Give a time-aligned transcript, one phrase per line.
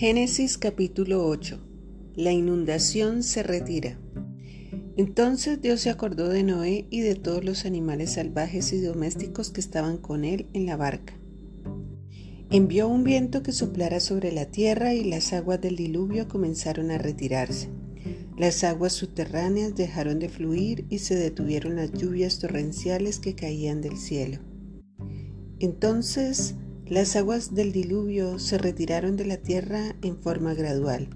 [0.00, 1.58] Génesis capítulo 8
[2.16, 3.98] La inundación se retira.
[4.96, 9.60] Entonces Dios se acordó de Noé y de todos los animales salvajes y domésticos que
[9.60, 11.12] estaban con él en la barca.
[12.48, 16.96] Envió un viento que soplara sobre la tierra y las aguas del diluvio comenzaron a
[16.96, 17.68] retirarse.
[18.38, 23.98] Las aguas subterráneas dejaron de fluir y se detuvieron las lluvias torrenciales que caían del
[23.98, 24.38] cielo.
[25.58, 26.54] Entonces
[26.90, 31.08] las aguas del diluvio se retiraron de la tierra en forma gradual.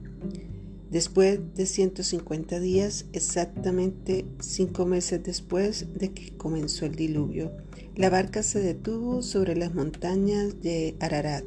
[0.88, 7.50] Después de 150 días, exactamente cinco meses después de que comenzó el diluvio,
[7.96, 11.44] la barca se detuvo sobre las montañas de Ararat.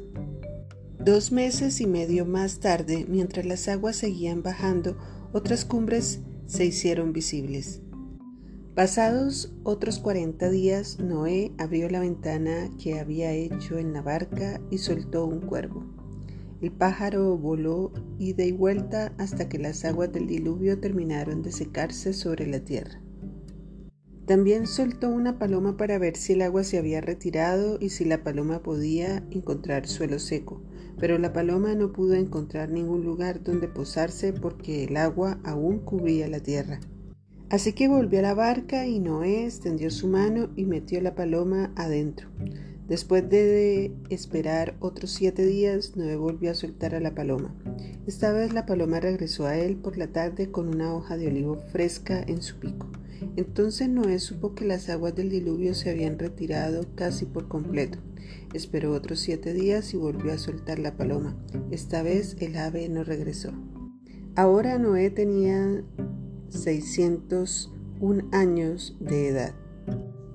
[1.02, 4.98] Dos meses y medio más tarde, mientras las aguas seguían bajando,
[5.32, 7.80] otras cumbres se hicieron visibles.
[8.78, 14.78] Pasados otros cuarenta días, Noé abrió la ventana que había hecho en la barca y
[14.78, 15.84] soltó un cuervo.
[16.60, 17.90] El pájaro voló
[18.20, 23.02] ida y vuelta hasta que las aguas del diluvio terminaron de secarse sobre la tierra.
[24.26, 28.22] También soltó una paloma para ver si el agua se había retirado y si la
[28.22, 30.62] paloma podía encontrar suelo seco,
[31.00, 36.28] pero la paloma no pudo encontrar ningún lugar donde posarse porque el agua aún cubría
[36.28, 36.78] la tierra.
[37.50, 41.72] Así que volvió a la barca y Noé extendió su mano y metió la paloma
[41.76, 42.28] adentro.
[42.88, 47.54] Después de esperar otros siete días, Noé volvió a soltar a la paloma.
[48.06, 51.56] Esta vez la paloma regresó a él por la tarde con una hoja de olivo
[51.72, 52.86] fresca en su pico.
[53.36, 57.98] Entonces Noé supo que las aguas del diluvio se habían retirado casi por completo.
[58.52, 61.34] Esperó otros siete días y volvió a soltar la paloma.
[61.70, 63.52] Esta vez el ave no regresó.
[64.34, 65.82] Ahora Noé tenía
[66.48, 69.54] 601 años de edad.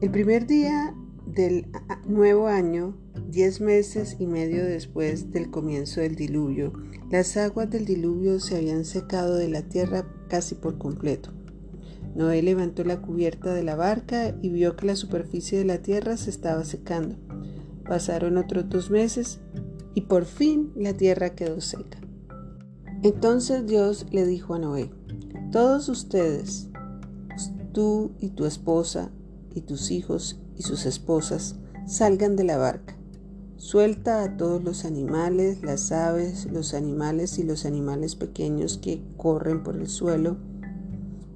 [0.02, 1.68] El primer día del
[2.08, 2.98] nuevo año,
[3.30, 6.74] diez meses y medio después del comienzo del diluvio,
[7.10, 11.32] las aguas del diluvio se habían secado de la tierra casi por completo.
[12.16, 16.18] Noé levantó la cubierta de la barca y vio que la superficie de la tierra
[16.18, 17.16] se estaba secando.
[17.86, 19.40] Pasaron otros dos meses
[19.96, 22.00] y por fin la tierra quedó seca.
[23.02, 24.92] Entonces Dios le dijo a Noé,
[25.54, 26.68] todos ustedes,
[27.74, 29.12] tú y tu esposa
[29.54, 32.98] y tus hijos y sus esposas, salgan de la barca.
[33.58, 39.62] Suelta a todos los animales, las aves, los animales y los animales pequeños que corren
[39.62, 40.38] por el suelo,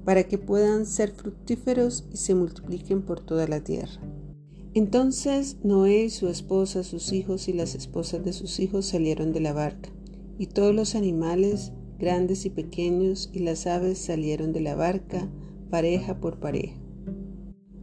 [0.04, 4.00] para que puedan ser fructíferos y se multipliquen por toda la tierra.
[4.74, 9.40] Entonces Noé y su esposa, sus hijos y las esposas de sus hijos salieron de
[9.40, 9.90] la barca,
[10.38, 15.28] y todos los animales grandes y pequeños, y las aves salieron de la barca,
[15.70, 16.76] pareja por pareja.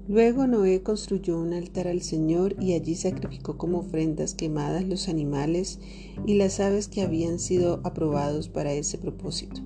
[0.08, 5.80] Luego Noé construyó un altar al Señor y allí sacrificó como ofrendas quemadas los animales
[6.28, 9.62] y las aves que habían sido aprobados para ese propósito.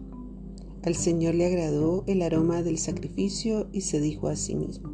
[0.84, 4.94] Al Señor le agradó el aroma del sacrificio y se dijo a sí mismo,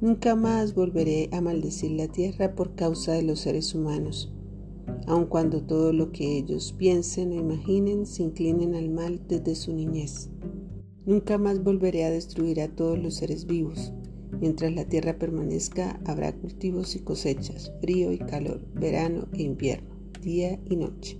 [0.00, 4.32] Nunca más volveré a maldecir la tierra por causa de los seres humanos
[5.06, 9.72] aun cuando todo lo que ellos piensen o imaginen se inclinen al mal desde su
[9.72, 10.30] niñez.
[11.06, 13.92] Nunca más volveré a destruir a todos los seres vivos.
[14.40, 19.88] Mientras la tierra permanezca, habrá cultivos y cosechas, frío y calor, verano e invierno,
[20.22, 21.18] día y noche.